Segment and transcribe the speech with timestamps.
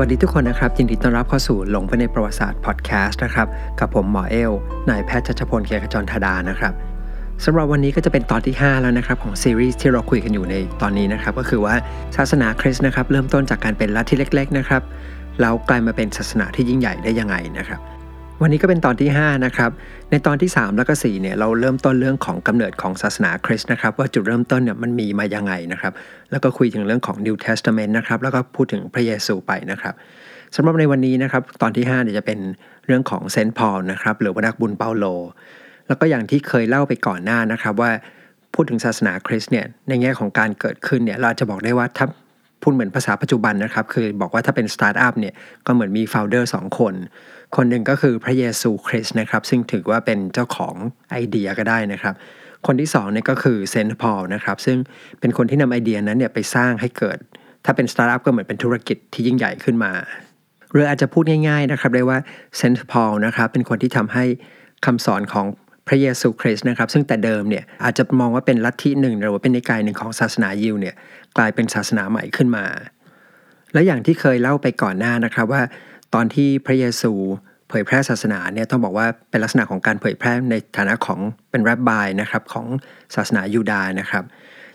[0.00, 3.46] วัสดีทุกคนนะครับ ยินดีต้อนรับเข้าสู่หลงไปในประวัติศาสตร์พอดแคสต์นะครับ
[3.80, 4.52] กับผมหมอเอล
[4.90, 6.72] นายแพทย์ชัชพลเกียรติจรธาดานะครับ
[7.44, 11.74] สำหรับวันนี้ก็จะเป็นตอนที่ 5 แล้วนะครับ ของซีรีส์ที่เราคุยกันอยู่ในตอนนี้นะครับ ก็คือว่า
[12.16, 14.82] ศาสนาคริสต์นะครับ เริ่มต้นจากการเป็นลัทธิเล็ก ๆ นะครับ
[15.40, 17.80] แล้วกลายมาเป็นศาสนาที่ยิ่งใหญ่ได้ยังไงนะครับ
[18.42, 19.70] วันนี้ก็เป็นตอนที่ 5 นะครับ
[20.10, 25.92] ในตอนที่ 3 แล้วก็4เนี่ยเราเริ่มต้นเรื่องของกำเนิดของศาสนาคริสต์นะครับ ว่าจุดเริ่มต้นเนี่ยมันมีมายังไงนะครับ
[26.30, 29.94] แล้วก็คุยถึงเรื่องของ New Testament นะครับ แล้วก็พูดถึงพระเยซูไปนะครับ
[30.56, 32.38] สำหรับในวันนี้นะครับตอนที่5เนี่ยจะเป็น
[32.86, 35.04] เรื่องของ Saint Paul นะครับหรือว่านักบุญเปาโล
[35.86, 37.90] แล้วก็อย่างที่เคยเล่าไปก่อนหน้านะครับว่า
[38.54, 42.06] พูดถึงศาสนาคริสต์เนี่ยในแง่ของการเกิดขึ้นเนี่ยเราจะบอกได้ว่าถ้า
[42.62, 45.34] พูดเหมือนภาษาปัจจุบันนะครับคือบอกว่าถ้าเป็นสตาร์ทอัพเนี่ย
[45.66, 46.94] ก็เหมือนมี founder สองคน
[47.56, 50.74] คนหนึ่งก็คือพระเยซูคริสต์นะครับ ซึ่งถือว่าเป็นเจ้าของ
[51.10, 52.14] ไอเดียก็ได้นะครับ
[52.66, 54.76] คนที่2เนี่ยก็คือ Saint Paul นะครับ ซึ่ง
[55.20, 57.18] เป็นคนที่นำไอเดียนั้นเนี่ยไปสร้างให้เกิด
[57.64, 59.92] ถ้าเป็นสตาร์ทอัพก็เหมือนเป็นธุรกิจที่ยิ่งใหญ่ขึ้นมา
[60.72, 62.18] หรืออาจจะพูดง่ายๆนะครับได้ว่า
[62.56, 64.24] Saint Paul นะครับเป็นคนที่ทำให้
[64.86, 65.46] คำสอนของ
[65.88, 70.94] พระเยซูคริสต์นะครับ ซึ่งแต่เดิมเนี่ยอาจจะมองว่าเป็นลัทธิหนึ่งหรือว่าเป็นนิกายหนึ่งของศาสนายิวเนี่ย
[71.36, 72.66] กลายเป็นศาสนาใหม่ขึ้นมา
[73.72, 75.62] และอย่างที่เคยเล่าไปก่อนหน้านะครับว่า
[76.16, 77.12] ตอนที่พระเยซู
[77.68, 82.66] เผยแพร่ศาสนาเนี่ยต้องบอกว่าเป็นลักษณะของการเผยแพร่ในฐานะของเป็นแรบบายนะครับของ
[83.14, 84.24] ศาสนายูดาห์นะครับ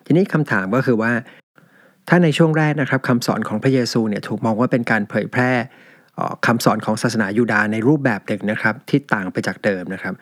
[0.05, 1.11] ทีนี้คำถามก็คือว่า
[2.09, 5.51] ถ้าในช่วงแรกนะครับคำสอนของพระเยซูเนี่ยถูกมองว่าเป็นการเผยแพร่
[6.45, 10.13] คำสอนของศาสนายูดาห์ในรูปแบบหนึ่งนะครับที่ต่างไปจากเดิมนะครับ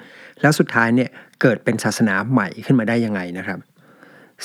[0.41, 1.09] แล้วสุดท้ายเนี่ย
[1.41, 3.59] เกิดเป็นศาสนาใหม่ขึ้นมาได้ยังไงนะครับ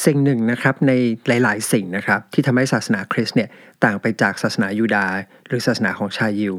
[0.05, 0.93] สิ่งหนึ่งนะครับใน
[1.27, 3.49] หลาย ๆ สิ่งนะครับที่ทำให้ศาสนาคริสต์เนี่ย
[3.85, 5.15] ต่างไปจากศาสนายูดาห์
[5.47, 6.55] หรือศาสนาของชาวยิว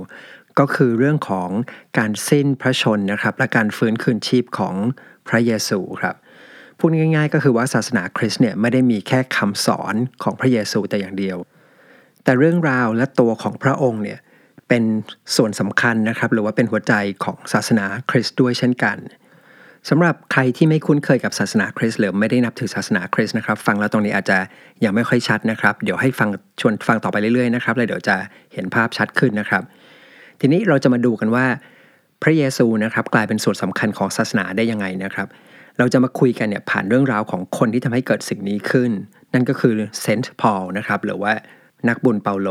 [0.60, 1.50] ก็คือเรื่องของ
[1.98, 4.76] การสิ้นพระชนนะครับและการฟื้นคืนชีพของ
[5.28, 6.16] พระเยซูครับ
[6.80, 11.38] พูดง่าย ๆ ก็คือว่าศาสนาคริสต์เนี่ยไม่ได้มีแค่คำสอนของพระเยซูแต่อย่างเดียว
[12.24, 14.20] แต่เรื่องราวและตัวของพระองค์เนี่ย
[14.70, 14.84] เป็น
[15.36, 18.98] ส่วนสำคัญนะครับหรือว่าเป็นหัวใจของศาสนาคริสต์ด้วยเช่นกัน
[19.90, 24.38] สำหรับใครที่ไม่คุ้นเคยกับศาสนาคริสต์หรือไม่ได้นับถือศาสนาคริสต์นะครับฟังแล้วตรงนี้อาจจะ
[24.84, 26.30] ยังไม่ค่อยชัดนะครับ เดี๋ยวให้ฟัง
[26.62, 28.16] ชวนฟังต่อไปเรื่อยๆนะครับแล้วเดี๋ยวจะ
[28.54, 29.64] เห็นภาพชัดขึ้นนะครับ
[30.40, 31.46] ทีนี้เราจะมาดูกันว่า
[32.24, 35.28] พระเยซูนะครับกลายเป็นส่วนสำคัญของศาสนาได้ยังไงนะครับ
[35.78, 38.92] เราจะมาคุยกันเนี่ยผ่านเรื่องราวของคนที่ทำให้เกิดสิ่งนี้ขึ้น
[39.34, 41.34] นั่นก็คือเซนต์พอลนะครับหรือว่า
[41.90, 42.50] นักบุญเปาโล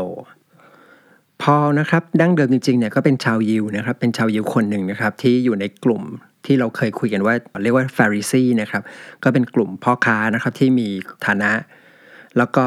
[1.41, 6.03] พอนะครับดั้งเดิมจริงๆเนี่ยก็เป็นชาวยิวนะครับเป็นชาวยิวคนหนึ่งนะครับที่อยู่ในกลุ่ม
[6.47, 7.33] ที่เราเคยคุยกันว่า
[7.63, 8.83] เรียกว่าฟาริซีนะครับ
[9.23, 10.87] ก็เป็นกลุ่มพ่อค้านะครับที่มี
[11.25, 11.51] ฐานะ
[12.37, 12.65] แล้วก็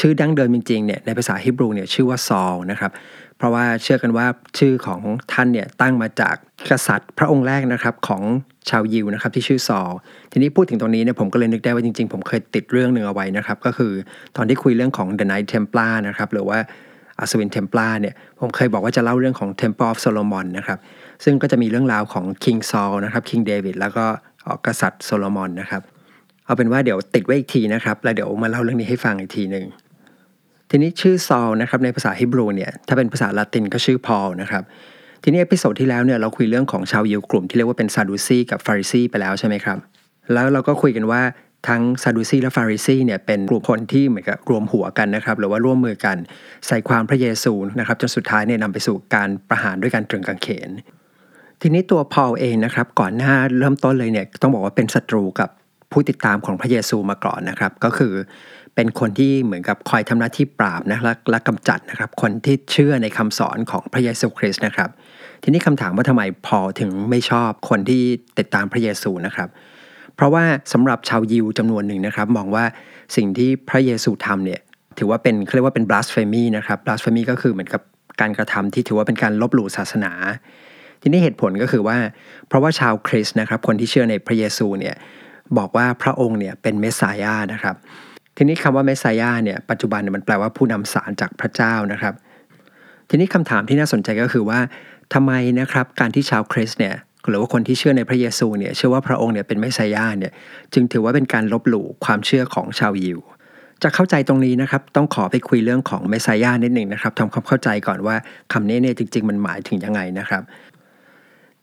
[0.00, 2.90] ชื่อดั้งเดิมจริงๆเนี่ยในภาษาฮิบรูเนี่ยชื่อว่าซอลนะครับ
[3.36, 4.26] เพราะว่าเชื่อกันว่า
[4.58, 5.00] ชื่อของ
[5.32, 6.36] ท่านเนี่ยตั้งมาจาก
[6.70, 8.22] กษัตริย์พระองค์แรกนะครับของ
[8.70, 9.90] ชาวยิวนะครับที่ชื่อซอล
[10.32, 13.92] ทีนี้พูดถึงตรงนี้เนี่ยผมก็เลยนึกได้ว่าจริงๆ ผมเคยติดเรื่องหนึ่งเอาไว้นะครับก็คือ
[14.36, 16.58] ตอนที่คุยเรื่องของ The Knight Templar นะครับหรือว่า
[17.18, 20.78] อัศวินเทมปลาเนี่ยผมเคยบอกว่าจะเล่าเรื่องของ Temple of Solomon นะครับ
[21.24, 24.04] ซึ่งก็จะมีเรื่องราวของ King Saul นะครับ King David แล้วก็
[24.66, 25.82] กษัตริย์โซโลมอนนะครับ
[26.44, 29.64] เอาเป็นว่าเดี๋ยวติดไว้อีกทีนะครับ แล้วเดี๋ยวมาเล่าเรื่องนี้ให้ฟังอีกทีหนึ่ง
[30.70, 34.62] ทีนี้ชื่อ Saul นะครับในภาษาฮิบรูเนี่ยถ้าเป็นภาษาละตินก็ชื่อพอลนะครับ
[35.22, 39.78] ทีนี้ episode ที่แล้วเนี่ยเราคุยเรื่องของชาวยิวกลุ่มที่เรียกว่าเป็นซาดูซีกับฟาริซีไปแล้วใช่ไหมครับ
[40.32, 41.22] แล้วเราก็คุยกันว่า
[41.68, 46.16] ทั้งซาดูซีและฟาริซีเนี่ยเป็นกลุ่มคนที่เหมือนกับรวมหัวกันนะครับหรือว่าร่วมมือกัน
[46.66, 50.70] ใส่ความพระเยซูนะครับจนสุดท้ายเนี่ยนำไปสู่การประหารด้วยการตรึงกางเขน
[51.62, 55.50] ทีนี้ตัวพอลเองนะครับ ก่อนหน้าเริ่มต้นเลยเนี่ยต้องบอกว่าเป็นศัตรูกับ
[55.92, 58.12] ผู้ติดตามของพระเยซูมาก่อนนะครับ ก็คือ
[58.74, 64.90] เป็นคนที่เหมือนกับคอยทำหน้าที่ปราบนะและและกำจัดนะครับ คนที่เชื่อในคำสอนของพระเยซูคริสต์นะครับ
[65.42, 68.02] ทีนี้คำถามว่าทำไมพอถึงไม่ชอบคนที่
[68.38, 69.48] ติดตามพระเยซูนะครับ
[70.14, 72.64] เพราะว่าสำหรับชาวยิวจำนวนหนึ่งนะครับ มองว่า
[73.16, 74.60] สิ่งที่พระเยซูทำเนี่ย
[74.98, 77.82] ถือว่าเป็นเขาเรียกว่าเป็น blasphemy นะครับ blasphemy ก็คือเหมือนกับ
[78.20, 80.12] การกระทำที่ถือว่าเป็นการลบหลู่ศาสนา
[81.02, 81.98] ทีนี้เหตุผลก็คือว่า
[82.48, 84.94] เพราะว่าชาวคริสต์นะครับ คนที่เชื่อในพระเยซูเนี่ย
[85.58, 87.76] บอกว่าพระองค์เนี่ยเป็นเมสสายานะครับ
[88.36, 92.14] ทีนี้คำว่าเมสสายาเนี่ยปัจจุบันเนี่ยมันแปลว่าผู้นำสารจากพระเจ้านะครับ
[93.08, 94.58] ทีนี้คำถามที่น่าสนใจก็คือว่า
[95.14, 96.94] ทำไมนะครับการที่ชาวคริสต์เนี่ย
[97.28, 100.32] หรือว่าคนที่เชื่อในพระเยซูเนี่ยเชื่อว่าพระองค์เนี่ยเป็นเมสสายาเนี่ย
[100.74, 103.20] จึงถือว่าเป็นการลบหลู่ความเชื่อของชาวยิว
[103.82, 108.16] จะเข้าใจตรงนี้นะครับต้องขอไปคุยเรื่องของเมสสายานิดหนึ่งนะครับทำความเข้าใจก่อนว่า
[108.52, 110.42] คำนี้เนี่ยจริง ๆ มันหมายถึงยังไงนะครับ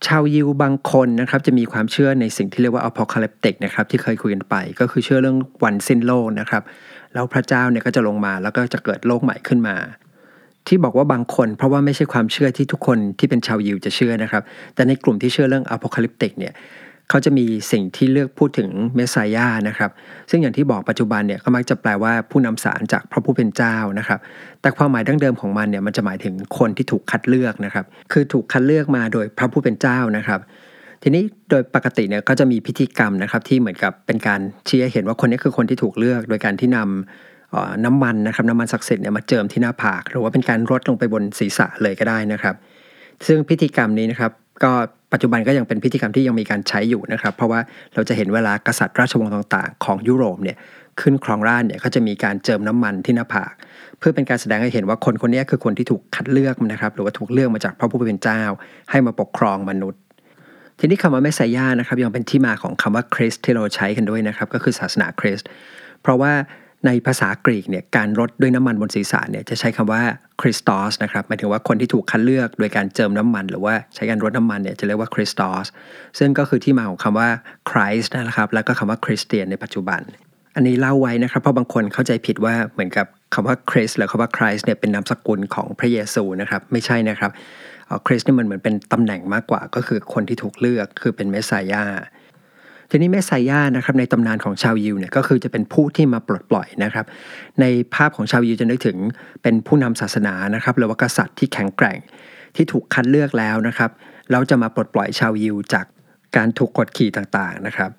[0.08, 6.64] ชาวยิวบางคนนะครับจะมีความเชื่อในสิ่งที่เรียกว่าอพอคาลิปติกนะครับที่เคยคุยกันไป ก็คือเชื่อเรื่องวันสิ้นโลกนะครับ
[7.14, 9.76] แล้วพระเจ้าเนี่ยก็จะลงมาแล้วก็จะเกิดโลกใหม่ขึ้นมา
[10.68, 14.44] ที่บอกว่าบางคนเพราะว่าไม่ใช่ความเชื่อที่ทุกคนที่เป็นชาวยิวจะเชื่อนะครับ
[14.76, 16.54] แต่ในกลุ่มที่เชื่อเรื่องอพอคาลิปติกเนี่ย
[17.14, 19.92] เขาจะมีสิ่งที่เลือกพูดถึงเมสไซยานะครับ
[20.30, 24.20] ซึ่งอย่างที่บอกปัจจุบันเนี่ยก็มักจะแปลว่าผู้นำสารจากพระผู้เป็นเจ้านะครับ
[24.62, 30.40] แต่ความหมายดั้งเดิมของมันเนี่ยมันจะหมายถึงคนที่ถูกคัดเลือกนะครับ คือถูกคัดเลือกมาโดยพระผู้เป็นเจ้านะครับ
[31.04, 42.56] ทีนี้โดยปกติเนี่ยก็จะมีพิธีกรรมนะครับที่เหมือนกับเป็นการชี้ให้เห็นว่าคนนี้คือคนที่ถูกเลือก โดยการที่นำน้ำมันนะครับน้ำมันศักดิ์สิทธิ์เนี่ยมาเจิมที่หน้าผาก หรือว่าเป็นการรดลงไปบนศีรษะเลยก็ได้นะครับ
[43.28, 44.32] ซึ่งพิธีกรรมนี้นะครับ
[44.64, 44.72] ก็
[45.14, 47.60] ปัจจุบันก็ยังเป็นพิธีกรรมที่ยังมีการใช้อยู่นะครับ เพราะว่า
[47.94, 50.58] เราจะเห็นเวลากษัตริย์ราชวงศ์ต่างๆ ของยุโรปเนี่ย
[51.02, 53.54] ขึ้นครองราชเนี่ยก็จะมีการเจิมน้ำมันที่หน้าผาก
[54.00, 58.42] เพื่อเป็นการแสดงให้เห็นว่าคนคนนี้คือคนที่ถูกคัดเลือกนะครับ หรือว่าถูกเลือกมาจากพระผู้เป็นเจ้า
[58.92, 60.02] ให้มาปกครองมนุษย์
[60.80, 65.48] ทีนี้คำว่าเมสไซยานะครับยังเป็นที่มาของคำว่าคริสที่เราใช้กันด้วยนะครับ ก็คือศาสนาคริสต์
[66.02, 66.34] เพราะว่า
[66.86, 70.02] ในภาษากรีกเนี่ยการรดด้วยน้ำมันบนศีรษะเนี่ยจะใช้คำว่า
[70.42, 75.66] คริสตอสนะครับหมายถึงว่าคนที่ถูกคัดเลือกโดยการเจิมน้ำมัน หรือว่าใช้การรดน้ำมันเนี่ยจะเรียกว่าคริสตอส
[76.20, 77.30] ซึ่งก็คือที่มาของคำว่า
[77.72, 80.02] คริสต์นะครับแล้วก็คำว่าคริสเตียนในปัจจุบัน
[80.56, 87.32] อันนี้เล่าไว้นะครับเพราะบางคนเข้าใจผิดว่าเหมือนกับคำว่าคริสหรือคำว่าคริสเนี่ยเป็นนามสกุลของพระเยซูนะครับไม่ใช่นะครับ
[88.08, 91.84] คริสเนี่ยมันเหมือนเป็นตำแหน่งมากกว่าก็คือคนที่ถูกเลือกคือเป็นเมสไซยา
[92.96, 97.06] ทีนี้เมสไซยานะครับในตำนานของชาวยิวเนี่ยก็คือจะเป็นผู้ที่มาปลดปล่อยนะครับ
[97.62, 98.98] ในภาพของชาวยิวจะนึกถึง
[99.44, 101.98] เป็นผู้นำศาสนานะครับหรือว่ากษัตริย์ที่แข็งแกร่ง
[102.56, 103.92] ที่ถูกคัดเลือกแล้วนะครับ
[104.32, 105.86] แล้วจะมาปลดปล่อยชาวยิวจาก
[106.36, 107.92] การถูกกดขี่ต่างๆนะครับ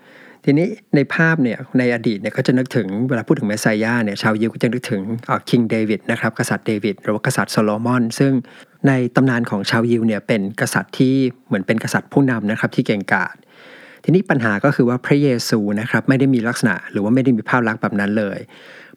[0.44, 5.02] ทีนี้ในภาพเนี่ยในอดีตเนี่ยก็จะนึกถึงเวลาพูดถึง Messiah เนี่ยชาวยิวก็จะนึกถึง
[5.50, 8.32] King David นะครับกษัตริย์เดวิดหรือว่ากษัตริย์โซโลมอน ซึ่ง
[8.88, 11.14] ในตำนานของชาวยิวเนี่ยเป็นกษัตริย์ที่
[11.46, 13.34] เหมือนเป็นกษัตริย์ผู้นำนะครับที่เก่งกาจ
[14.04, 18.38] ทีนี้ปัญหาก็คือว่าพระเยซูนะครับไม่ได้มีลักษณะ หรือว่าไม่ได้มีภาพลักษณ์แบบนั้นเลย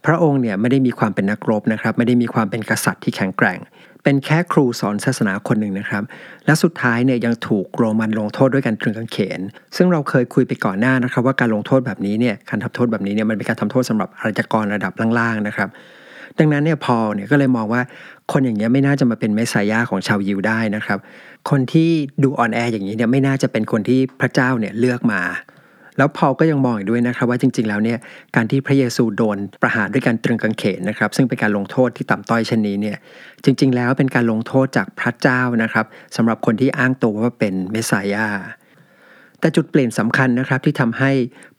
[0.05, 3.59] พระองค์เนี่ยไม่ได้มีความเป็นนักรบนะครับ ไม่ได้มีความเป็นกษัตริย์ที่แข็งแกร่ง
[4.03, 6.03] เป็นแค่ครูสอนศาสนาคนหนึ่งนะครับ
[6.45, 9.39] และสุดท้ายเนี่ยยังถูกโรมันลงโทษด้วยการตรึงกางเขน
[9.75, 15.69] ซึ่งเราเคยคุยไปก่อนหน้านะครับ ว่าการลงโทษแบบนี้เนี่ยการทำโทษแบบนี้เนี่ยมันเป็นการทำโทษสำหรับอาชญากรระดับล่างๆนะครับ
[16.39, 17.81] ดังนั้นเนี่ยพอเนี่ยก็เลยมองว่า
[18.31, 20.99] คนอย่างเงี้ยไม่น่าจะมาเป็นเมสายาของชาวยิวได้นะครับ
[21.49, 21.89] คนที่
[22.23, 25.21] ดูอ่อนแออย่างนี้เนี่ยไม่น่าจะเป็นคนที่พระเจ้าเนี่ยเลือกมา
[25.97, 27.97] แล้วพอก็ยังมองอีกด้วยนะครับว่าจริง ๆ แล้วเนี่ย
[28.35, 32.97] การที่พระเยซูโดนประหารด้วยการตรึงกางเขนนะครับ ซึ่งเป็นการลงโทษที่ต่ำต้อยเช่นนี้เนี่ย
[33.43, 35.85] จริง ๆ แล้วเป็นการลงโทษจากพระเจ้านะครับ
[36.15, 38.27] สำหรับคนที่อ้างตัวว่าเป็นเมสายา
[39.39, 41.11] แต่จุดเปลี่ยนสำคัญนะครับที่ทำให้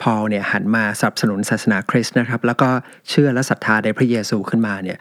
[0.02, 2.68] พอลเนี่ยหันมาสนับสนุนศาสนาคริสต์นะครับ แล้วก็
[3.08, 4.98] เชื่อและศรัทธาในพระเยซูขึ้นมาเนี่ย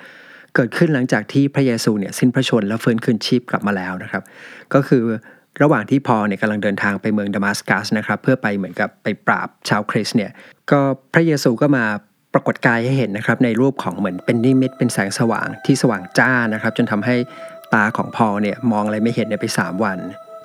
[0.56, 4.24] เกิดขึ้นหลังจากที่พระเยซูเนี่ยสิ้นพระชนและฟื้นคืนชีพกลับมาแล้วนะครับ
[4.74, 5.04] ก็คือ
[5.62, 10.32] ระหว่างที่พอเนี่ยกำลังเดินทางไปเมืองดามัสกัสนะครับเพื่อไปเหมือนกับไปปราบชาวคริสต์เนี่ย
[10.72, 10.80] ก็
[11.14, 11.86] พระเยซูก็มา
[12.34, 17.16] ปรากฏกายให้เห็นนะครับในรูปของเหมือนเป็นนิมิตเป็นแสงสว่างที่สว่างจ้านะครับ จนทำให้
[17.74, 19.98] ตาของพอเนี่ยมองอะไรไม่เห็นเนี่ยไป 3 วัน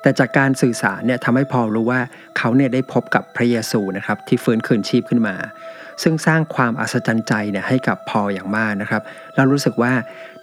[0.03, 2.01] แต่จากการสื่อสารเนี่ยทำให้พอรู้ว่า
[2.39, 5.35] เขาเนี่ยได้พบกับพระเยซูนะครับที่ฟื้นคืนชีพขึ้นมา
[6.03, 9.03] ซึ่งสร้างความอัศจรรย์ใจเนี่ยให้กับพออย่างมากนะครับ
[9.37, 9.93] เรารู้สึกว่า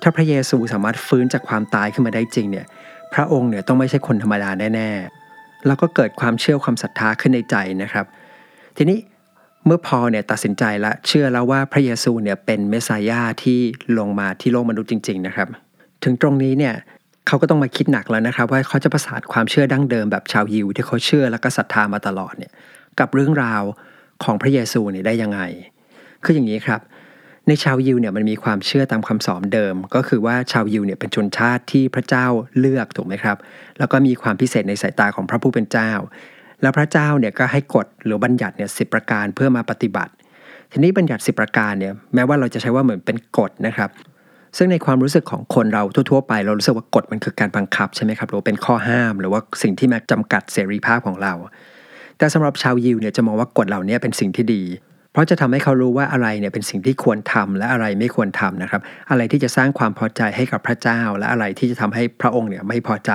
[0.01, 2.65] ถ้าพระเยซูสามารถฟื้นจากความตายขึ้นมาได้จริงเนี่ย
[3.13, 8.05] พระองค์เนี่ยต้องไม่ใช่คนธรรมดาแน่ๆแล้วก็เกิดความเชื่อความศรัทธาขึ้นในใจนะครับ
[8.77, 8.99] ทีนี้
[9.65, 13.59] เมื่อพอเนี่ยตัดสินใจและเชื่อแล้วว่าพระเยซูเนี่ยเป็นเมสสายาที่
[13.97, 15.47] ลงมาที่โลกมนุษย์จริง ๆ นะครับ
[16.03, 16.75] ถึงตรงนี้เนี่ย
[17.29, 22.51] เขาก็ต้องมาคิดหนักแล้วนะครับ ว่าเขาจะประสานความเชื่อดั้งเดิมแบบชาวยิวที่เขาเชื่อและก็ศรัทธามาตลอดเนี่ย
[22.99, 23.63] กับเรื่องราว
[24.23, 25.41] ของพระเยซูเนี่ยได้ยังไง
[26.23, 26.81] คืออย่างนี้ครับ
[27.47, 32.25] ในชาวยิวเนี่ยมันมีความเชื่อตามคำสอนเดิม ก็คือว่าชาวยิวเนี่ยเป็นชนชาติที่พระเจ้า
[32.59, 33.37] เลือกถูกไหมครับ
[33.79, 35.91] แล้วก็มีความพิเศษในสายตาของพระผู้เป็นเจ้า
[36.61, 40.13] แล้วพระเจ้าเนี่ยก็ให้กฎหรือบัญญัติเนี่ยสิประการเพื่อมาปฏิบัติ
[40.71, 43.89] ทีนี้บัญญัติสิประการเนี่ยแม้ว่าเราจะใช้ว่าเหมือนเป็นกฎนะครับ
[44.57, 51.33] ซึ่งในความรู้สึกของคนเราทั่วๆไป เรารู้สึกว่ากฎมันคือการบังคับใช่ไหมครับหรือเป็นข้อห้าม หรือว่าสิ่งที่มาจำกัดเสรีภาพของเรา
[52.17, 54.63] แต่สำหรับชาวยิวเนี่ยจะมองว่ากฎเหล่านี้เป็นสิ่งที่ดี
[55.11, 63.11] เพราะจะทำให้เขารู้ว่าอะไรเนี่ยเป็นสิ่งที่ควรทำและอะไรไม่ควรทำนะครับ อะไรที่จะสร้างความพอใจให้กับพระเจ้า และอะไรที่จะทำให้พระองค์เนี่ยไม่พอใจ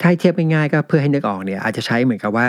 [0.00, 2.46] ถ้าเทียบง่ายๆก็เพื่อให้นึกออกเนี่ยอาจจะใช้เหมือนกับว่า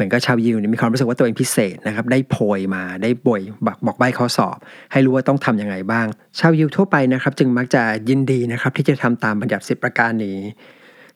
[0.00, 4.58] มือนกับชาวยิวเนี่ยมีความรู้สึกว่าตัวเองพิเศษนะครับได้โพยมาได้บอยบอกบอกใบข้อสอบ
[4.92, 6.06] ให้รู้ว่าต้องทํำยังไงบ้าง
[6.38, 10.38] ชาวยิวทั่วไปนะครับ จึงมักจะยินดีนะครับที่จะทำตามบัญญัติสิบประการนี้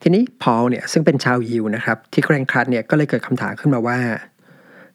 [0.01, 3.97] ทีนี้พอลเนี่ยซึ่งเป็นชาวยิวนะครับที่เคร่งครัดเนี่ยก็เลยเกิดคำถามขึ้นมาว่า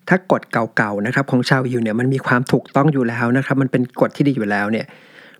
[0.09, 4.87] ถ้ากฎเก่าๆนะครับของชาวยิวเนี่ยมันมีความถูกต้องอยู่แล้วนะครับ มันเป็นกฎที่ดีอยู่แล้วเนี่ย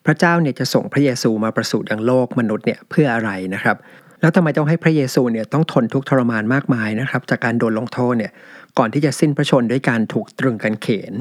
[0.07, 3.77] พระเจ้าเนี่ยจะส่งพระเยซูมาประสูติยังโลกมนุษย์เนี่ยเพื่ออะไรนะครับ
[4.21, 8.33] แล้วทำไมต้องให้พระเยซูเนี่ยต้องทนทุกข์ทรมานมากมายนะครับ จากการโดนลงโทษเนี่ย
[8.79, 11.13] ก่อนที่จะสิ้นพระชนด้วยการถูกตรึงกันเขน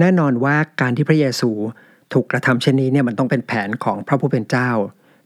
[0.00, 1.50] แน่นอนว่าการที่พระเยซู
[2.12, 4.70] ถูกกระทำเช่นนี้เนี่ยมันต้องเป็นแผนของพระผู้เป็นเจ้า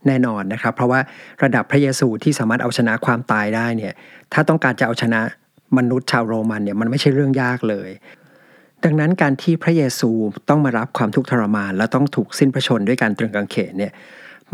[0.07, 1.01] แน่นอนนะครับ เพราะว่า
[1.43, 3.93] ระดับพระเยซูที่สามารถเอาชนะความตายได้เนี่ย
[4.33, 5.21] ถ้าต้องการจะเอาชนะ
[5.77, 7.91] มนุษย์ชาวโรมันเนี่ยมันไม่ใช่เรื่องยากเลย
[8.85, 10.11] ดังนั้นการที่พระเยซู
[10.49, 13.93] ต้องมารับความทุกข์ทรมาน และต้องถูกสิ้นพระชนด้วยการตรึงกางเขนเนี่ย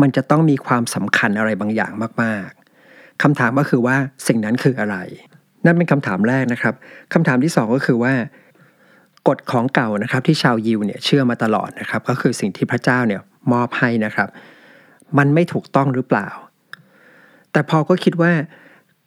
[0.01, 4.97] มันจะต้องมีความสำคัญอะไรบางอย่างมากๆคำถามก็คือว่าสิ่งนั้นคืออะไร
[5.65, 6.75] นั่นเป็นคำถามแรกนะครับ
[7.13, 8.13] คำถามที่สองก็คือว่า
[9.29, 13.21] กฎของเก่านะครับที่ชาวยิวเนี่ยเชื่อมาตลอดนะครับ ก็คือสิ่งที่พระเจ้าเนี่ย
[13.53, 14.29] มอบให้นะครับ
[15.19, 16.29] มันไม่ถูกต้องหรือเปล่า
[17.53, 18.33] แต่พอก็คิดว่า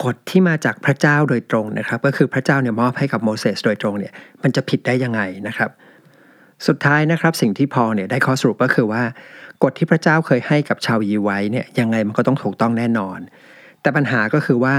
[0.04, 5.70] กฎที่มาจากพระเจ้าโดยตรงนะครับ ก็คือพระเจ้าเนี่ยมอบให้กับโมเสสโดยตรงเนี่ยมันจะผิดได้ยังไงนะครับ
[6.68, 9.04] สุดท้ายนะครับสิ่งที่พอเนี่ยได้ข้อสรุปก็คือว่า
[9.64, 13.20] กฎที่พระเจ้าเคยให้กับชาวยิวไว้เนี่ยยังไงมันก็ต้องถูกต้องแน่นอน
[13.82, 14.76] แต่ปัญหาก็คือว่า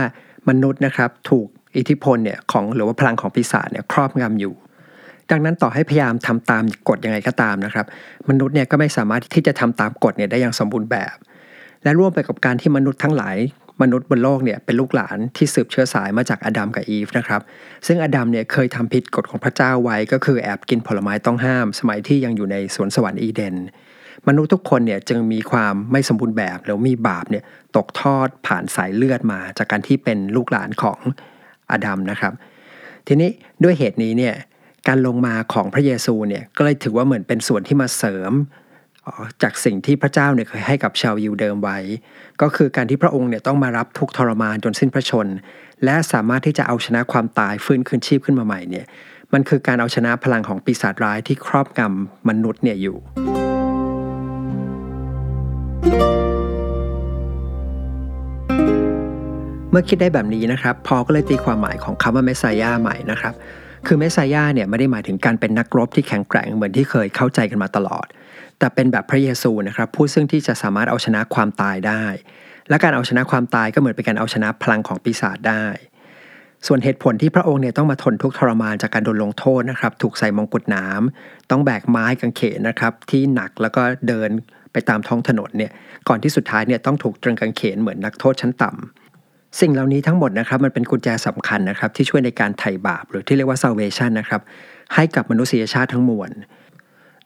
[0.49, 1.47] มนุษย์นะครับถูก
[1.77, 4.55] อิทธิพลเนี่ยของหรือว่าพลังของปีศาจเนี่ยครอบงำอยู่
[5.31, 7.87] ดังนั้นต่อให้พยายามทำตามกฎยังไงก็ตามนะครับ
[8.29, 11.17] มนุษย์เนี่ยก็ไม่สามารถที่จะทำตามกฎเนี่ยได้อย่างสมบูรณ์แบบ
[11.83, 13.37] และร่วมไปกับการที่มนุษย์ทั้งหลาย
[13.83, 17.41] มนุษย์บนโลกเนี่ยเป็นลูกหลานที่สืบเชื้อสายมาจากอดัมกับอีฟนะครับ
[17.87, 23.57] ซึ่งอดัมเนี่ยเคยทำผิดกฎของพระเจ้าไว้ก็คือแอบกินผลไม้ต้องห้าม สมัยที่ยังอยู่ในสวนสวรรค์อีเดน
[24.29, 27.45] มนุษย์ทุกคนเนี่ยจึงมีความไม่สมบูรณ์แบบหรือมีบาปเนี่ย
[27.77, 30.99] ตกทอดผ่านสายเลือดมา จากการที่เป็นลูกหลานของ
[31.71, 32.33] อดัมนะครับ
[33.07, 33.31] ทีนี้
[33.63, 34.35] ด้วยเหตุนี้เนี่ย
[34.89, 38.33] การลงมาของพระเยซูเนี่ยก็เลยถือว่าเหมือนเป็นส่วนที่มาเสริม
[39.43, 41.79] จากสิ่งที่พระเจ้าเนี่ยเคยให้กับชาวยิวเดิมไว้
[42.43, 45.27] ก็คือการที่พระองค์เนี่ยต้องมารับทุกทรมานจนสิ้นพระชน
[45.85, 48.87] และสามารถที่จะเอาชนะความตายฟื้นคืนชีพขึ้นมาใหม่เนี่ย
[49.33, 53.42] มันคือการเอาชนะพลังของปีศาจร้ายที่ครอบงำมนุษย์เนี่ยอยู่
[59.73, 63.35] เมื่อคิดได้แบบนี้นะครับพอก็เลยตีความหมายของคำว่าเมสไซยาใหม่นะครับ
[63.87, 68.07] คือเมสายาเนี่ยไม่ได้หมายถึงการเป็นนักรบที่แข็งแกร่งเหมือนที่เคยเข้าใจกันมาตลอด
[68.59, 72.05] แต่เป็นแบบพระเยซูนะครับผู้ซึ่งที่จะสามารถเอาชนะความตายได้
[72.69, 75.67] และการเอาชนะความตายก็เหมือนเป็นการเอาชนะพลังของปีศาจได้
[76.67, 84.31] ส่วนเหตุผลที่พระองค์เนี่ยต้องมาทนทุกข์ทรมานจากการโดนลงโทษนะครับ ถูกใส่มงกุฎน้ำต้องแบกไม้กางเขนนะครับที่หนักแล้วก็เดิน
[84.73, 85.73] ไปตามท้องถนนเนี่ย
[86.09, 89.02] ก่อนที่สุดท้ายเนี่ยต้องถูกตรึงกางเขนเหมือนนักโทษชั้นต่ำ
[89.61, 94.41] สิ่งเหล่านี้ทั้งหมดนะครับมันเป็นกุญแจสำคัญนะครับที่ช่วยในการไถ่บาป หรือที่เรียกว่า salvation นะครับ
[94.95, 96.31] ให้กับมนุษยชาติทั้งมวล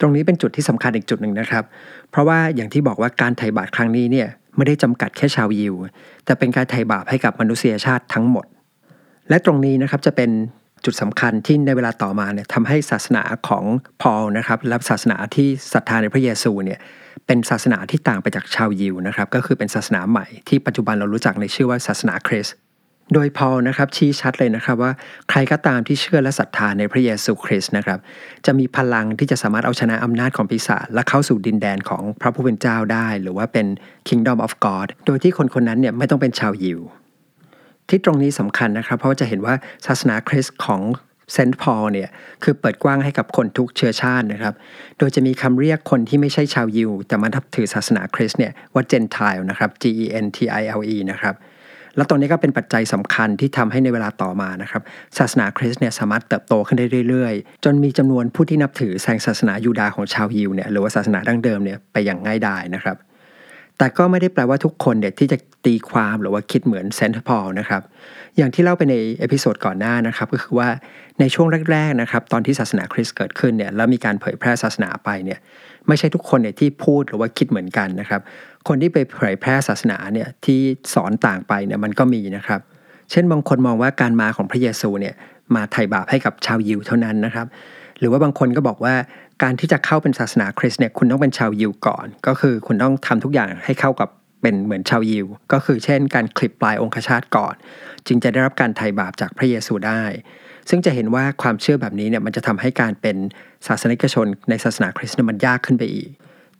[0.00, 1.64] ตรงนี้เป็นจุดที่สำคัญอีกจุดหนึ่งนะครับ
[2.10, 5.74] เพราะว่าอย่างที่บอกว่าการไถ่บาปครั้งนี้เนี่ยไม่ได้จำกัดแค่ชาวยิว
[6.24, 8.46] แต่เป็นการไถ่บาปให้กับมนุษยชาติทั้งหมด
[9.28, 10.30] และตรงนี้นะครับจะเป็น
[10.84, 13.64] จุดสำคัญที่ในเวลาต่อมาเนี่ยทำให้ศาสนาของ
[14.02, 16.78] พอลนะครับและศาสนาที่ศรัทธาในพระเยซูเนี่ย
[17.26, 22.56] เป็นศาสนาที่ต่างไปจากชาวยิวนะครับก็คือเป็นศาสนาใหม่ที่ปัจจุบันเรารู้จักในชื่อว่าศาสนาคริสต์
[23.14, 24.92] โดยพอลนะครับชี้ชัดเลยนะครับว่า
[25.30, 27.98] ใครก็ตามที่เชื่อและศรัทธาในพระเยซูคริสต์นะครับ
[28.46, 33.66] จะมีพลังที่จะสามารถเอาชนะอำนาจของปีศาจและเข้าสู่ดินแดนของพระผู้เป็นเจ้าได้ หรือว่าเป็น
[34.08, 36.80] Kingdom of God โดยที่คนคนนั้นเนี่ยไม่ต้องเป็นชาวยิว
[37.88, 39.54] ที่ตรงนี้สำคัญนะครับ เพราะว่าจะเห็นว่า
[39.86, 40.82] ศาสนาคริสต์ของ
[41.32, 42.08] Saint Paul เนี่ย
[42.42, 44.54] คือเปิดกว้างให้กับคนทุกเชื้อชาตินะครับ
[44.98, 51.34] โดยจะมีคำเรียกคนที่ไม่ใช่ชาวยิว แต่มานับถือศาสนาคริสต์เนี่ยว่า Gentile นะครับ G E N T I L E นะครับ
[51.96, 54.82] แล้วตรงนี้ก็เป็นปัจจัยสำคัญที่ทำให้ในเวลาต่อมานะครับ
[55.18, 62.96] ศาสนาคริสต์เนี่ยสามารถเติบโตขึ้นได้เรื่อยๆ จนมีจำนวนผู้ที่นับถือแซงศาสนายูดาห์ของชาวยิวเนี่ยหรือว่าศาสนาดั้งเดิมเนี่ยไปอย่างง่ายดายนะครับ
[63.78, 67.82] แต่ก็ไม่ได้แปลว่าทุกคนเนี่ยที่จะตีความหรือว่าคิดเหมือน Saint Paul นะครับ
[68.36, 70.68] อย่างที่เล่าไปใน episode ก่อนหน้านะครับก็คือว่า
[71.20, 75.38] ในช่วงแรกๆนะครับตอนที่ศาสนาคริสต์เกิดขึ้นเนี่ยแล้วมีการเผยแพร่ศาสนาไปเนี่ย
[75.88, 78.20] ไม่ใช่ทุกคนเนี่ยที่พูดหรือว่าคิดเหมือนกันนะครับ
[78.68, 80.60] คนที่ไปเผยแพร่ศาสนาเนี่ยที่
[80.94, 82.60] สอนต่างไปเนี่ยมันก็มีนะครับ
[83.10, 85.14] เช่นบางคนมองว่าการมาของพระเยซูเนี่ย
[85.54, 87.46] มาไถ่บาปให้กับชาวยิวเท่านั้นนะครับ
[88.00, 88.94] หรือว่าบางคนก็บอกว่า
[89.42, 94.08] การที่จะเข้าเป็นศาสนาคริสต์เนี่ยคุณต้องเป็นชาวยิวก่อน ก็คือคุณต้องทำทุกอย่างให้เข้ากับ
[94.42, 97.54] เป็นเหมือนชาวยิว ก็คือเช่น การคลิปปลายองคชาตก่อน
[98.06, 100.02] จึงจะได้รับการไถ่บาปจากพระเยซูได้
[100.68, 103.16] ซึ่งจะเห็นว่าความเชื่อแบบนี้เนี่ยมันจะทำให้การเป็น
[103.66, 106.10] ศาสนิกชนในศาสนาคริสต์มันยากขึ้นไปอีก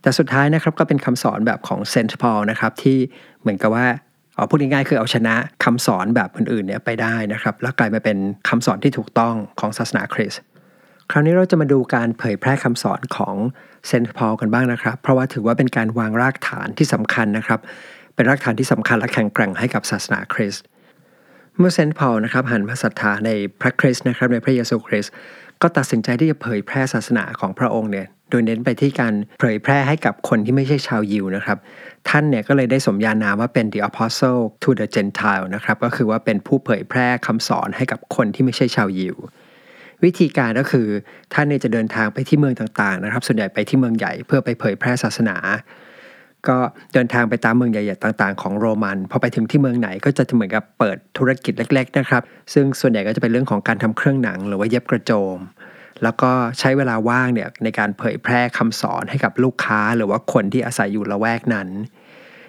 [0.02, 2.98] แต่สุดท้ายนะครับก็เป็นคำสอนแบบของเซนต์พอลนะครับที่
[3.40, 3.86] เหมือนกับว่า
[4.34, 8.18] เอาพูดง่ายๆคือเอาชนะคำสอนแบบอื่นๆเนี่ยไปได้นะครับ แล้วกลายมาเป็น
[8.48, 10.42] คำสอนที่ถูกต้องของศาสนาคริสต์
[11.10, 13.34] คราวนี้เราจะมาดูการเผยแพร่คำสอนของ
[13.86, 17.60] เซนต์พอลกันบ้างนะครับ เพราะว่าถือว่าเป็นการวางรากฐานที่สำคัญนะครับ
[18.14, 20.64] เป็นรากฐานที่สำคัญและแข็งแกร่งให้กับศาสนาคริสต์
[21.58, 25.12] เมื่อเซนต์พอลนะครับหันมาศรัทธาในพระคริสต์นะครับในพระเยซูคริสต์
[25.62, 31.58] ก็ตัดสินใจที่จะเผยแพร่ศาสนาของพระองค์เนี่ยโดยเน้นไปที่การเผยแพร่ให้กับคนที่ไม่ใช่ชาวยิวนะครับ
[32.08, 39.16] ท่านเนี่ยก็เลยได้สมญานามว่าเป็น the apostle to the gentile นะครับก็คือว่าเป็นผู้เผยแพร่คำสอนให้กับคนที่ไม่ใช่ชาวยิว
[40.04, 40.86] วิธีการก็คือ
[41.32, 45.36] ท่านเนี่ยจะเดินทางไปที่เมืองต่างๆนะครับ ส่วนใหญ่ไปที่เมืองใหญ่เพื่อไปเผยแพร่ศาสนา
[46.48, 46.58] ก็
[46.94, 52.22] เดินทางไปตามเมืองใหญ่ๆต่าง ๆ ของโรมันพอไปถึงที่เมืองไหนก็จะเหมือนกับเปิดธุรกิจเล็ก ๆ นะครับ
[52.54, 55.38] ซึ่งส่วนใหญ่ก็จะเป็นเรื่องของการทำเครื่องหนัง หรือว่าเย็บกระโจม
[56.02, 61.68] แล้วก็ใช้เวลาว่างเนี่ยในการเผยแพร่คำสอนให้กับลูกค้า หรือว่าคนที่อาศัยอยู่ละแวกนั้น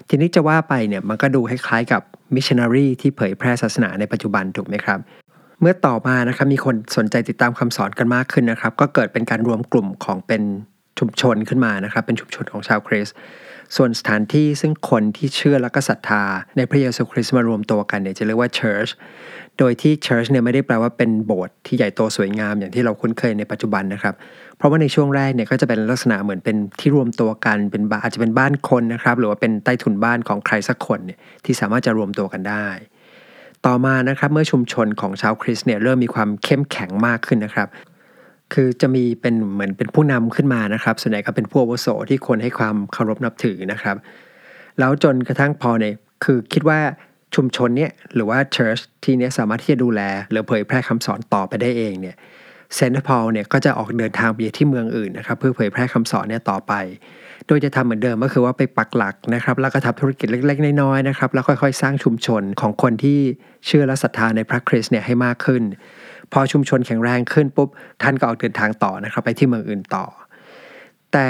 [0.09, 2.01] ทีนี้จะว่าไปเนี่ยมันก็ดูคล้ายๆกับ
[2.35, 4.99] มิชชันนารีที่เผยแพร่ศาสนาในปัจจุบันถูกไหมครับ
[5.61, 10.43] เมื่อต่อมานะครับมีคนสนใจติดตามคำสอนกันมากขึ้นนะครับ ก็เกิดเป็นการรวมกลุ่มของเป็น
[10.99, 13.07] ชุมชนขึ้นมานะครับ เป็นชุมชนของชาวคริส
[13.75, 16.23] ส่วนสถานที่ซึ่งคนที่เชื่อและก็ศรัทธา
[16.57, 18.91] ในพระเยซูคริสต์มารวมตัวกันเนี่ยจะเรียกว่า church
[19.59, 24.15] โดยที่ church เนี่ยไม่ได้แปลว่าเป็นโบสถ์ที่ใหญ่โตสวยงามอย่างที่เราคุ้นเคยในปัจจุบันนะครับ
[24.57, 32.67] เพราะว่าในช่วงแรกเนี่ยก็จะเป็นลักษณะเหมือนเป็นที่รวมตัวกันเป็นบ้านอาจจะเป็นบ้านคนนะครับ หรือว่าเป็นใต้ถุนบ้านของใครสักคนเนี่ยที่สามารถจะรวมตัวกันได้
[33.67, 37.67] ต่อมานะครับเมื่อชุมชนของชาวคริสต์เนี่ยเริ่มมีความเข้มแข็งมากขึ้นนะครับ
[38.53, 43.95] คือจะมีเป็นเหมือนเป็นผู้นำขึ้นมานะครับ ส่วนใหญ่ก็เป็นผู้อาวุโสที่คนให้ความเคารพนับถือนะครับ
[44.79, 45.93] แล้วจนกระทั่งพอเนี่ย
[46.23, 46.79] คือคิดว่า
[47.35, 52.15] ชุมชนเนี่ยหรือว่า church ที่เนี้ยสามารถที่จะดูแล หรือเผยแพร่คำสอนต่อไปได้เองเนี่ย
[52.75, 56.73] Saint Paul เนี่ยก็จะออกเดินทางไปที่เมืองอื่นนะครับเพื่อเผยแพร่คำสอนเนี่ยต่อไป
[57.47, 63.19] โดยจะทำเหมือนเดิมก็คือว่าไปปักหลักนะครับแล้วก็ทำธุรกิจเล็กๆน้อยๆนะครับแล้วค่อยๆ สร้างชุมชนของคนที่
[63.65, 65.63] เชื่อและศรัทธาในพระคริสต์เนี่ยให้มากขึ้น
[66.33, 67.69] พอชุมชนแข็งแรงขึ้นปุ๊บ
[68.01, 70.05] ท่านก็ออกเดินทางต่อนะครับไปที่เมืองอื่นต่อ
[71.13, 71.27] แต่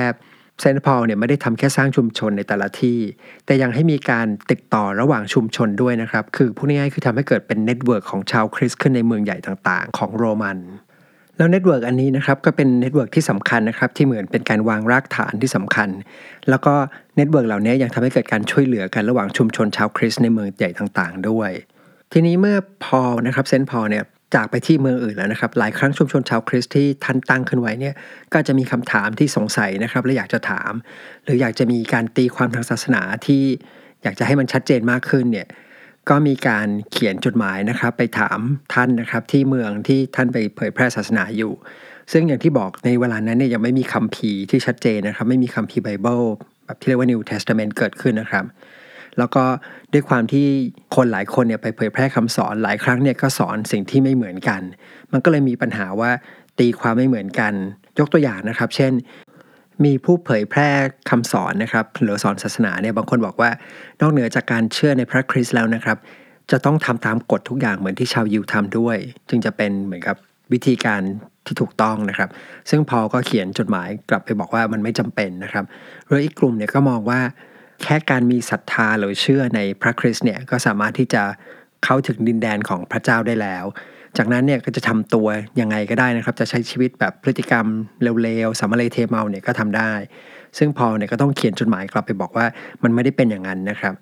[0.60, 3.00] Saint Paul เนี่ยไม่ได้ทำแค่สร้างชุมชนในแต่ละที่
[3.46, 10.58] แต่ยังให้มีการติดต่อระหว่างชุมชนด้วยนะครับ คือพูดง่ายๆคือทำให้เกิดเป็น network ของชาวคริสต์ขึ้นในเมืองใหญ่ต่างๆ ของโรมัน
[11.38, 15.90] แล้ว network อันนี้นะครับก็เป็น network ที่สำคัญนะครับที่เหมือนเป็นการวางรากฐานที่สำคัญ
[16.50, 16.74] แล้วก็
[17.16, 21.52] network เหล่านี้ยังทำให้เกิดการช่วยเหลือกันระหว่างชุมชนชาวคริสต์ในเมืองใหญ่ต่างๆ ด้วย
[22.14, 24.04] ทีนี้เมื่อพอนะครับเซนต์พอลเนี่ย
[24.36, 27.94] จากไปที่เมืองอื่นแล้วนะครับ หลายครั้งชุมชนชาวคริสต์ที่ท่านตั้งขึ้นไว้เนี่ย
[28.34, 30.72] ก็จะมีคำถามที่สงสัยนะครับและอยากจะถาม
[31.24, 33.44] หรืออยากจะมีการตีความทางศาสนาที่
[34.04, 35.48] อยากจะให้มันชัดเจนมากขึ้นเนี่ย
[36.10, 38.40] ก็มีการเขียนจดหมายนะครับ ไปถาม
[38.74, 41.54] ท่านนะครับที่เมืองที่ท่านไปเผยแพร่ศาสนาอยู่
[42.12, 46.22] ซึ่งอย่างที่บอกในเวลานั้นเนี่ยยังไม่มีคัมภีร์ที่ชัดเจนนะครับ ไม่มีคัมภีร์ไบเบิล
[46.66, 48.46] แบบที่เรียกว่า New Testament เกิดขึ้นนะครับ
[49.18, 49.44] แล้วก็
[49.94, 50.46] ด้วยความที่
[50.96, 54.62] คนหลายคนเนี่ยไปเผยแพร่คำสอนหลายครั้งเนี่ยก็สอนสิ่งที่ไม่เหมือนกัน
[55.12, 56.12] มันก็เลยมีปัญหาว่า
[56.60, 57.54] ตีความไม่เหมือนกัน
[58.00, 58.94] ยกตัวอย่างนะครับ เช่น
[59.86, 60.70] มีผู้เผยแพร่
[61.10, 63.50] คำสอนนะครับหรือสอนศาสนาเนี่ยบางคนบอกว่า
[64.02, 65.98] นอกเหนือจากการเชื่อในพระคริสต์แล้วนะครับ
[66.52, 68.98] จะต้องทำตามกฎทุกอย่างเหมือนที่ชาวยิวทำด้วย
[69.30, 70.16] จึงจะเป็นเหมือนกับ
[70.54, 71.02] วิธีการ
[71.46, 72.30] ที่ถูกต้องนะครับ
[72.70, 75.66] ซึ่งพอก็เขียนจดหมายกลับไปบอกว่ามันไม่จำเป็นนะครับ
[76.08, 77.20] หรืออีกกลุ่มเนี่ยก็มองว่า
[77.84, 81.24] แค่การมีศรัทธาหรือเชื่อในพระคริสต์เนี่ยก็สามารถที่จะ
[81.86, 83.66] เข้าถึงดินแดนของพระเจ้าได้แล้ว
[84.18, 85.28] จากนั้นเนี่ยก็จะทำตัว
[85.62, 87.66] ยังไงก็ได้นะครับ จะใช้ชีวิตแบบพฤติกรรม
[88.02, 89.92] เร็วๆสามเลเทเมาเนี่ยก็ทำได้
[90.58, 92.46] ซึ่งพอลเนี่ยก็ต้องเขียนจดหมายกลับไปบอกว่า
[92.84, 93.94] มันไม่ได้เป็นอย่างนั้นนะครับ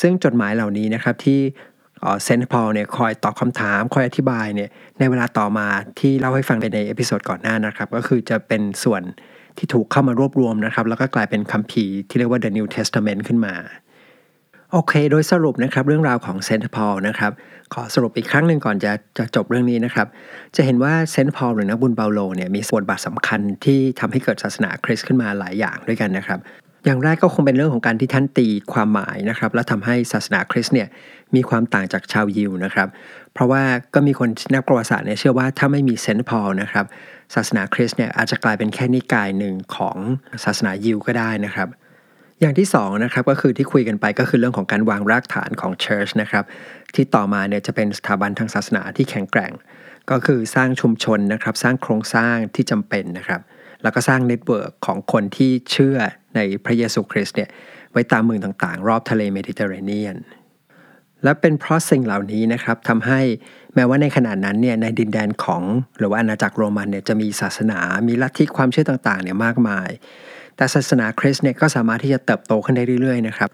[0.00, 1.40] ซึ่งจดหมายเหล่านี้นะครับที่
[2.24, 4.68] เซนต์พอลเนี่ยคอยตอบคำถาม คอยอธิบายเนี่ย
[4.98, 5.66] ในเวลาต่อมา
[5.98, 9.02] ที่เล่าให้ฟังไปใน episode ก่อนหน้านะครับ ก็คือจะเป็นส่วน
[9.58, 13.54] ที่ถูกเข้ามารวบรวมนะครับ แล้วก็กลายเป็นคัมภีร์ที่เรียกว่า The New Testament ขึ้นมา
[14.72, 17.32] โอเค โดยสรุปนะครับเรื่องราวของเซนต์พอลนะครับ
[17.74, 20.06] ขอสรุปอีกครั้งหนึ่งก่อนจะจะจบเรื่องนี้นะครับ
[20.56, 26.38] จะเห็นว่าเซนต์พอลหรือนักบุญเปาโลเนี่ยมีส่วนบาทสำคัญที่ทำให้เกิดศาสนาคริสต์ขึ้นมาหลายอย่างด้วยกันนะครับ
[26.84, 30.88] อย่างแรกก็คงเป็นเรื่องของการที่ท่านตีความหมายนะครับ และทำให้ศาสนาคริสต์เนี่ย
[31.34, 32.88] มีความต่างจากชาวยิวนะครับ
[33.34, 33.62] เพราะว่า
[33.94, 36.86] ก็มีคนนักประวัติศาสตร์เนี่ยเชื่อว่าถ้าไม่มีเซนต์พอลนะครับ
[37.34, 39.96] ศาสนาคริสต์เนี่ยอาจจะกลายเป็นแค่นิกายหนึ่งของ
[40.44, 41.68] ศาสนายิวก็ได้นะครับ
[42.40, 46.44] อย่างที่2นะครับก็คือที่คุยกันไปก็คือเรื่องของการวางรากฐานของเชิร์ชนะครับ
[46.94, 49.52] ที่ต่อมาเนี่ยจะเป็นสถาบันทางศาสนาที่แข็งแกร่ง
[50.10, 53.40] ก็คือสร้างชุมชนนะครับสร้างโครงสร้างที่จำเป็นนะครับ
[53.82, 55.98] แล้วก็สร้าง network ของคนที่เชื่อ
[56.34, 57.50] ในพระเยซูคริสต์เนี่ย
[57.92, 60.16] ไว้ตามเมืองต่างๆ รอบทะเลเมดิเตอร์เรเนียน
[61.24, 63.20] และเป็นเพราะสิ่งเหล่านี้นะครับทำให้
[63.74, 65.62] แม้ว่าในขณะนั้นเนี่ยในดินแดนของ
[65.98, 69.90] หรือว่าอาณาจักรโรมันเนี่ยจะมีศาสนา มีลัทธิความเชื่อต่างๆเนี่ยมากมาย
[70.58, 73.50] แต่ศาสนาคริสต์เนี่ยก็สามารถที่จะเติบโตขึ้นได้เรื่อยๆนะครับ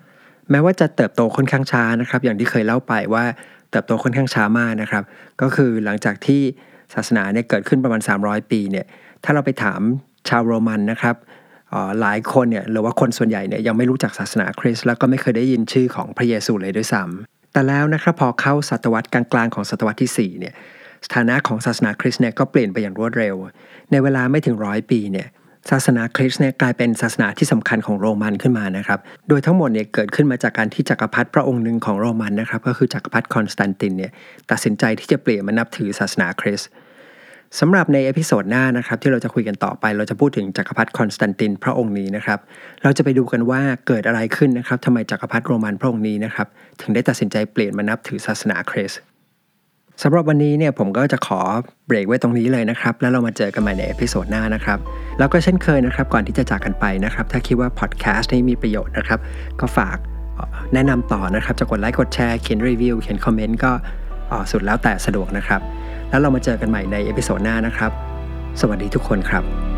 [0.51, 3.25] แม้ว่าจะเติบโตค่อนข้างช้านะครับ อย่างที่เคยเล่าไปว่า
[3.71, 5.03] เติบโตค่อนข้างช้ามากนะครับ
[5.41, 6.43] ก็คือหลังจากที่
[6.95, 8.87] ศาสนาเนี่ยเกิดขึ้นประมาณ 300 ปีเนี่ย
[9.25, 9.81] ถ้าเราไปถาม
[10.29, 11.17] ชาวโรมันนะครับ
[12.01, 20.55] หลายคนเนี่ยหรือว่าคนส่วนใหญ่เนี่ยยังไม่รู้จักศาสนาคริสต์แล้วก็ไม่เคยได้ยินชื่อของพระเยซูเลยด้วยซ้ำแต่แล้วนะครับพอเข้าศตวรรษกลางๆของศตวรรษที่4เนี่ย
[21.07, 23.35] สถานะของศาสนาคริสต์เนี่ยก็เปลี่ยนไปอย่างรวดเร็ว
[23.91, 25.29] ในเวลาไม่ถึงร้อยปีเนี่ย
[25.71, 28.99] ศาสนาคริสต์เนี่ยกลายเป็นศาสนาที่สำคัญของโรมันขึ้นมานะครับ
[29.29, 34.13] โดยทั้งหมดเนี่ยเกิดขึ้นมาจากการที่จักรพรรดิพระองค์หนึ่งของโรมันนะครับ ก็คือจักรพรรดิคอนสแตนตินเนี่ย
[34.51, 36.69] ตัดสินใจที่จะเปลี่ยนมานับถือศาสนาคริสต์
[37.61, 42.39] สำหรับใน episode หน้านะครับที่เราจะคุยกันต่อไปเราจะพูดถึงจักรพรรดิคอนสแตนตินพระองค์นี้นะครับ
[42.83, 46.47] เราจะไปดูกันว่าเกิดอะไรขึ้นนะครับทำไมจักรพรรดิโรมันพระองค์นี้นะครับ
[46.81, 49.01] ถึงได้ตัดสินใจเปลี่ยนมานับถือศาสนาคริสต์
[50.03, 51.41] สำหรับวันนี้เนี่ยผมก็จะขอ
[51.87, 54.79] เบรกไว้ตรงนี้เลยนะครับ แล้วเรามาเจอกันใหม่ใน episode หน้านะครับ
[55.19, 59.19] แล้วก็เช่นเคยนะครับ ก่อนที่จะจากกันไปนะครับ ถ้าคิดว่าพอดแคสต์นี้มีประโยชน์นะครับ
[59.61, 59.97] ก็ฝาก
[60.75, 63.73] แนะนำต่อนะครับจะกดไลค์กดแชร์เขียนรีวิวเขียนคอมเมนต์ก็
[64.53, 65.61] สุดแล้วแต่สะดวกนะครับ
[66.11, 67.91] แล้วเรามาเจอกันใหม่ใน episode หน้านะครับ
[68.61, 69.74] สวัสดีทุกคนครับ